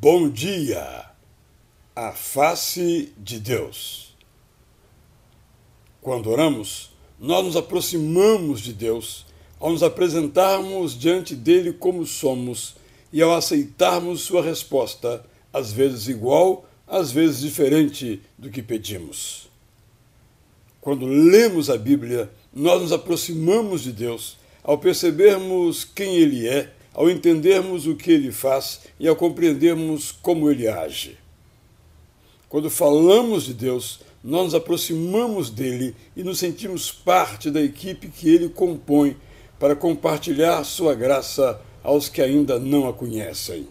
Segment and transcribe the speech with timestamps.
[0.00, 1.06] Bom dia!
[1.96, 4.16] A face de Deus.
[6.00, 9.26] Quando oramos, nós nos aproximamos de Deus
[9.58, 12.76] ao nos apresentarmos diante dele como somos
[13.12, 19.48] e ao aceitarmos sua resposta, às vezes igual, às vezes diferente do que pedimos.
[20.80, 27.08] Quando lemos a Bíblia, nós nos aproximamos de Deus ao percebermos quem Ele é ao
[27.08, 31.16] entendermos o que ele faz e ao compreendermos como ele age.
[32.48, 38.28] Quando falamos de Deus, nós nos aproximamos dele e nos sentimos parte da equipe que
[38.28, 39.16] ele compõe
[39.60, 43.68] para compartilhar sua graça aos que ainda não a conhecem.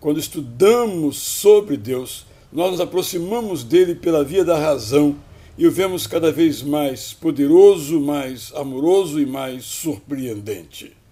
[0.00, 5.16] Quando estudamos sobre Deus, nós nos aproximamos dele pela via da razão
[5.58, 11.03] e o vemos cada vez mais poderoso, mais amoroso e mais surpreendente.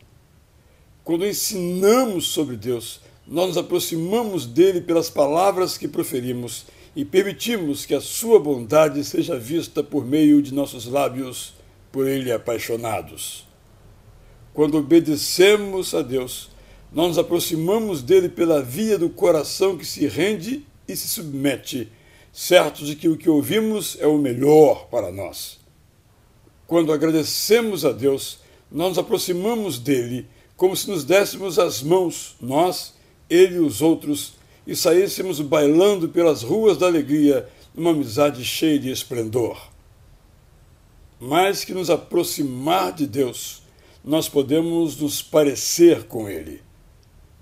[1.05, 7.95] Quando ensinamos sobre Deus, nós nos aproximamos dele pelas palavras que proferimos e permitimos que
[7.95, 11.54] a sua bondade seja vista por meio de nossos lábios,
[11.91, 13.46] por ele apaixonados.
[14.54, 16.51] Quando obedecemos a Deus,
[16.93, 21.91] nós nos aproximamos dele pela via do coração que se rende e se submete,
[22.32, 25.59] certos de que o que ouvimos é o melhor para nós.
[26.66, 28.38] Quando agradecemos a Deus,
[28.71, 30.26] nós nos aproximamos dele
[30.63, 32.95] como se nos dessemos as mãos, nós,
[33.29, 38.88] ele e os outros, e saíssemos bailando pelas ruas da alegria, numa amizade cheia de
[38.88, 39.60] esplendor.
[41.19, 43.65] Mais que nos aproximar de Deus,
[44.04, 46.63] nós podemos nos parecer com Ele.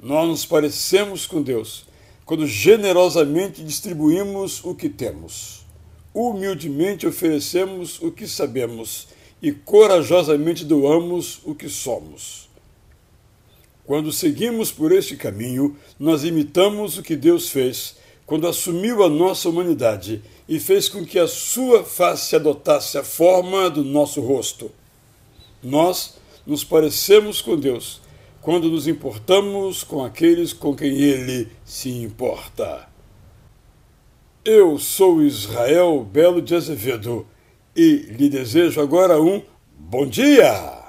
[0.03, 1.85] Nós nos parecemos com Deus
[2.25, 5.67] quando generosamente distribuímos o que temos,
[6.15, 9.09] humildemente oferecemos o que sabemos
[9.43, 12.49] e corajosamente doamos o que somos.
[13.91, 19.49] Quando seguimos por este caminho, nós imitamos o que Deus fez quando assumiu a nossa
[19.49, 24.71] humanidade e fez com que a sua face adotasse a forma do nosso rosto.
[25.61, 28.01] Nós nos parecemos com Deus
[28.41, 32.89] quando nos importamos com aqueles com quem Ele se importa.
[34.45, 37.27] Eu sou Israel Belo de Azevedo
[37.75, 39.43] e lhe desejo agora um
[39.77, 40.80] bom dia!